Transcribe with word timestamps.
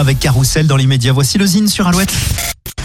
Avec 0.00 0.18
Carousel 0.18 0.66
dans 0.66 0.76
l'immédiat. 0.76 1.12
Voici 1.12 1.38
le 1.38 1.46
sur 1.68 1.86
Alouette. 1.86 2.12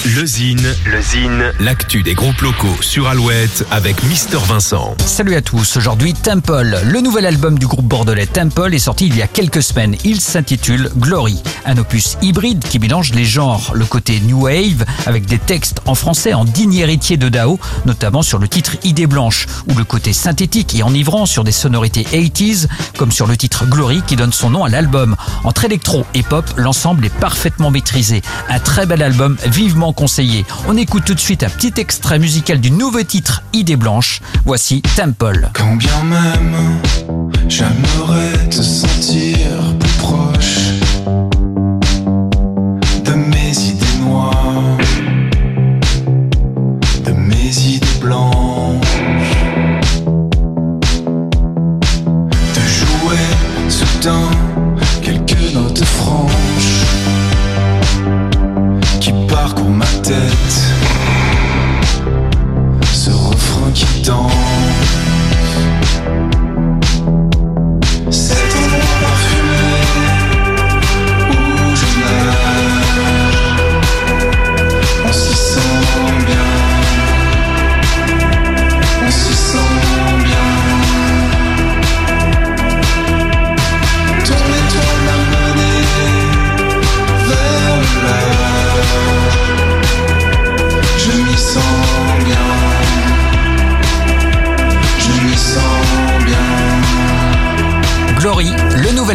Le 0.06 0.26
Zine, 0.26 0.66
le 0.86 1.02
Zine, 1.02 1.52
l'actu 1.60 2.04
des 2.04 2.14
groupes 2.14 2.40
locaux 2.40 2.78
sur 2.80 3.10
Alouette 3.10 3.66
avec 3.70 4.02
Mister 4.04 4.38
Vincent. 4.38 4.96
Salut 5.06 5.36
à 5.36 5.42
tous, 5.42 5.76
aujourd'hui 5.76 6.14
Temple. 6.14 6.80
Le 6.86 7.02
nouvel 7.02 7.26
album 7.26 7.60
du 7.60 7.68
groupe 7.68 7.86
bordelais 7.86 8.26
Temple 8.26 8.74
est 8.74 8.80
sorti 8.80 9.08
il 9.08 9.18
y 9.18 9.22
a 9.22 9.28
quelques 9.28 9.62
semaines. 9.62 9.98
Il 10.06 10.22
s'intitule 10.22 10.90
Glory, 10.96 11.44
un 11.66 11.78
opus 11.78 12.18
hybride 12.22 12.64
qui 12.64 12.80
mélange 12.80 13.12
les 13.12 13.26
genres, 13.26 13.74
le 13.76 13.84
côté 13.84 14.22
new 14.22 14.46
wave 14.46 14.86
avec 15.06 15.26
des 15.26 15.38
textes 15.38 15.82
en 15.86 15.96
français 15.96 16.34
en 16.34 16.46
digne 16.46 16.76
héritier 16.76 17.18
de 17.18 17.28
Dao, 17.28 17.60
notamment 17.86 18.22
sur 18.22 18.40
le 18.40 18.48
titre 18.48 18.78
Idée 18.84 19.08
blanche, 19.08 19.48
ou 19.68 19.78
le 19.78 19.84
côté 19.84 20.14
synthétique 20.14 20.76
et 20.76 20.84
enivrant 20.84 21.26
sur 21.26 21.44
des 21.44 21.52
sonorités 21.52 22.04
80s, 22.04 22.68
comme 22.98 23.12
sur 23.12 23.28
le 23.28 23.36
titre 23.36 23.66
Glory 23.66 24.02
qui 24.08 24.16
donne 24.16 24.32
son 24.32 24.50
nom 24.50 24.64
à 24.64 24.70
l'album. 24.70 25.18
Entre 25.44 25.66
électro 25.66 26.06
et 26.14 26.24
pop, 26.24 26.46
l'ensemble 26.56 27.06
est 27.06 27.14
parfaitement 27.20 27.70
maîtrisé. 27.70 28.22
Un 28.48 28.60
très 28.60 28.86
bel 28.86 29.04
album, 29.04 29.36
vivement 29.46 29.89
conseillé. 29.94 30.46
On 30.68 30.78
écoute 30.78 31.06
tout 31.06 31.14
de 31.14 31.20
suite 31.20 31.44
un 31.44 31.50
petit 31.50 31.74
extrait 31.78 32.20
musical 32.20 32.60
du 32.60 32.72
nouveau 32.72 33.04
titre 33.04 33.44
Idée 33.54 33.76
blanche. 33.76 34.22
Voici 34.46 34.82
Temple. 34.96 35.50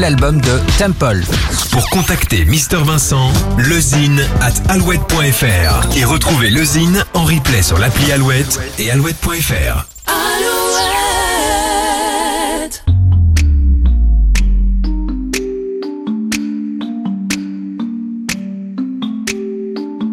Nouvel 0.05 0.13
album 0.13 0.41
de 0.41 0.61
Temple. 0.79 1.23
Pour 1.71 1.89
contacter 1.91 2.45
Mister 2.45 2.77
Vincent, 2.77 3.33
lezine 3.59 4.21
at 4.41 4.53
alouette.fr 4.69 5.97
et 5.97 6.05
retrouver 6.05 6.51
le 6.51 6.65
Zine 6.65 7.05
en 7.15 7.25
replay 7.25 7.63
sur 7.63 7.79
l'appli 7.79 8.13
Alouette 8.13 8.61
et 8.79 8.91
alouette.fr. 8.91 9.87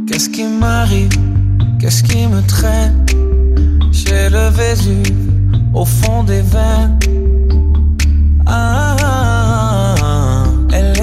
Qu'est-ce 0.07 0.29
qui 0.29 0.43
m'arrive? 0.43 1.09
Qu'est-ce 1.79 2.03
qui 2.03 2.27
me 2.27 2.41
traîne? 2.41 3.05
J'ai 3.91 4.29
le 4.29 4.49
Vésuve 4.49 5.15
au 5.73 5.85
fond 5.85 6.23
des 6.23 6.41
veines. 6.41 6.99
Ah, 8.45 8.95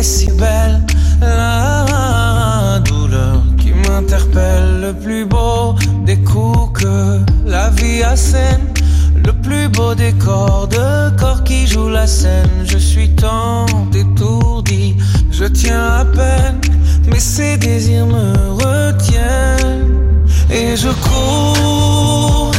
si 0.03 0.27
belle, 0.33 0.81
la 1.21 2.79
douleur 2.85 3.43
qui 3.59 3.73
m'interpelle. 3.73 4.81
Le 4.81 4.93
plus 4.93 5.25
beau 5.25 5.75
des 6.05 6.19
coups 6.19 6.81
que 6.81 7.21
la 7.47 7.71
vie 7.71 8.03
assène. 8.03 8.73
Le 9.25 9.33
plus 9.33 9.69
beau 9.69 9.95
des 9.95 10.13
corps 10.13 10.69
de 10.69 11.17
corps 11.17 11.43
qui 11.45 11.67
joue 11.67 11.89
la 11.89 12.07
scène. 12.07 12.65
Je 12.65 12.79
suis 12.79 13.11
tant 13.11 13.67
étourdi, 13.95 14.97
je 15.31 15.45
tiens 15.45 15.85
à 16.01 16.05
peine, 16.05 16.61
mais 17.11 17.19
ces 17.19 17.57
désirs 17.57 18.07
me 18.07 18.53
retiennent. 18.53 19.95
Et 20.51 20.77
je 20.77 20.89
cours, 20.89 22.53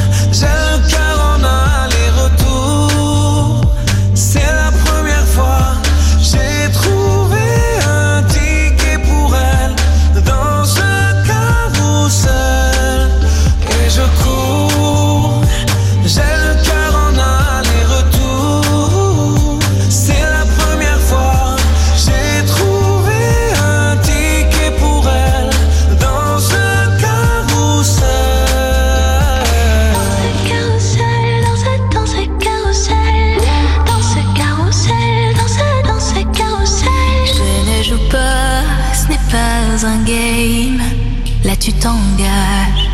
tu 41.69 41.75
t'engages. 41.75 42.89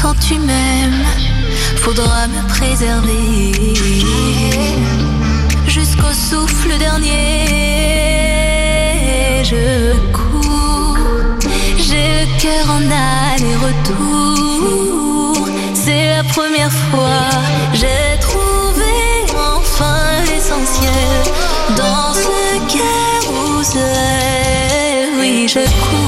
Quand 0.00 0.14
tu 0.20 0.38
m'aimes, 0.38 1.04
faudra 1.76 2.28
me 2.28 2.42
préserver 2.48 3.52
jusqu'au 5.66 6.12
souffle 6.12 6.78
dernier. 6.78 7.46
Je 9.42 9.96
cours, 10.12 10.98
j'ai 11.78 12.08
le 12.20 12.26
cœur 12.40 12.66
en 12.76 12.82
aller-retour. 13.32 13.88
C'est 15.74 16.06
la 16.16 16.24
première 16.24 16.74
fois, 16.90 17.28
j'ai 17.72 18.18
trouvé 18.20 18.94
enfin 19.56 20.00
l'essentiel 20.28 21.18
dans 21.76 22.10
ce 22.14 22.38
carrousel. 22.76 23.84
Oui, 25.18 25.34
je 25.48 25.64
cours, 25.84 26.05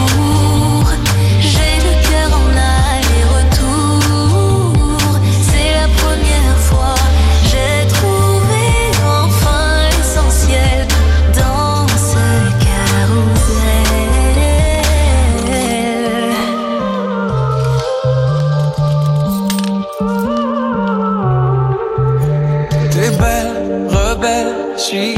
je 24.77 24.81
suis 24.81 25.15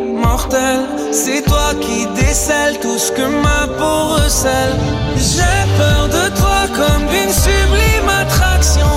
immortel. 0.00 0.80
C'est 1.12 1.42
toi 1.42 1.72
qui 1.80 2.06
décèles 2.20 2.78
tout 2.80 2.98
ce 2.98 3.12
que 3.12 3.26
ma 3.46 3.66
peau 3.78 3.98
recèle. 4.14 4.76
J'ai 5.16 5.58
peur 5.78 6.08
de 6.08 6.24
toi 6.40 6.60
comme 6.78 7.06
d'une 7.12 7.34
sublime 7.46 8.08
attraction. 8.22 8.92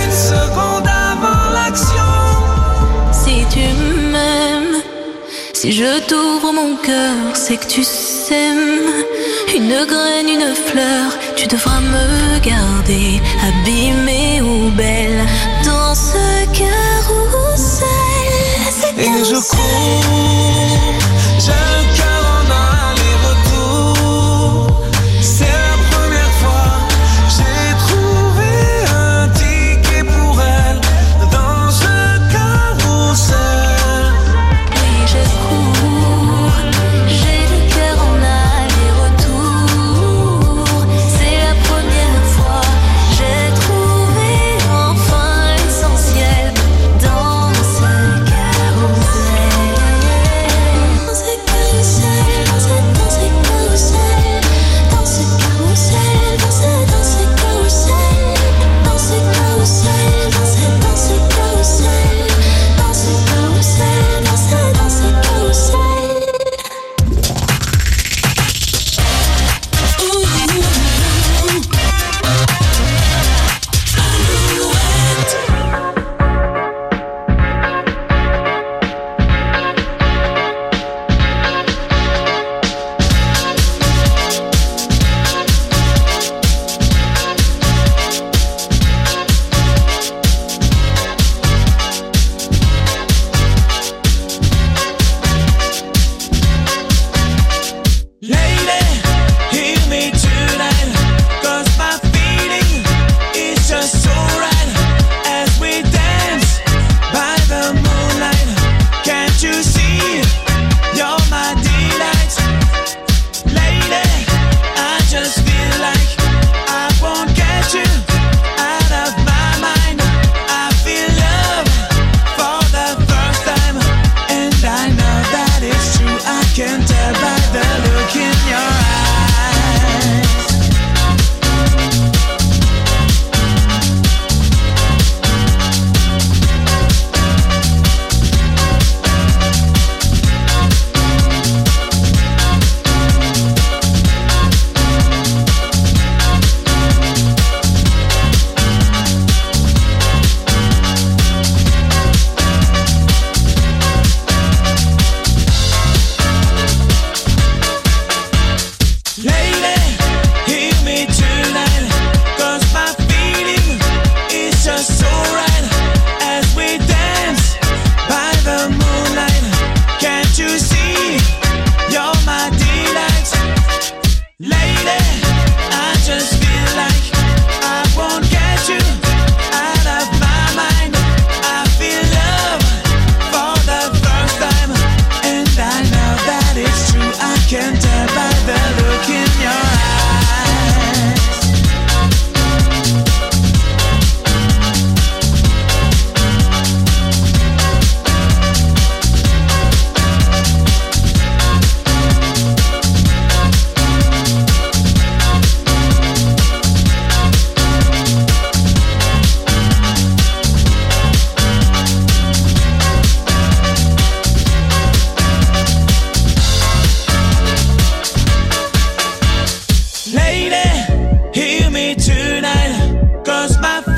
Une 0.00 0.12
seconde 0.12 0.88
avant 1.12 1.50
l'action. 1.52 2.12
Si 3.12 3.44
tu 3.54 3.66
m'aimes, 4.12 4.82
si 5.52 5.72
je 5.72 6.00
t'ouvre 6.08 6.52
mon 6.52 6.76
cœur, 6.76 7.16
c'est 7.34 7.56
que 7.56 7.66
tu 7.66 7.82
s'aimes. 7.82 8.90
Une 9.56 9.86
graine, 9.86 10.28
une 10.28 10.54
fleur, 10.54 11.06
tu 11.36 11.46
devras 11.46 11.80
me 11.80 12.38
garder, 12.40 13.20
abîmée 13.48 14.42
ou 14.42 14.70
belle, 14.70 15.24
ce 18.96 19.00
Et 19.00 19.24
je 19.24 20.63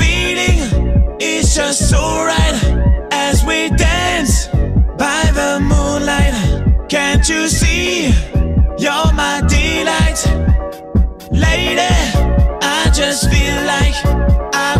feeling 0.07 0.59
is 1.19 1.55
just 1.55 1.89
so 1.89 2.01
right 2.31 2.57
as 3.11 3.43
we 3.49 3.69
dance 3.75 4.47
by 5.03 5.21
the 5.39 5.51
moonlight. 5.71 6.35
Can't 6.89 7.27
you 7.27 7.47
see? 7.47 8.07
You're 8.83 9.11
my 9.23 9.35
delight, 9.55 10.19
lady. 11.45 11.93
I 12.77 12.89
just 12.99 13.21
feel 13.31 13.59
like 13.73 13.97
I. 14.53 14.77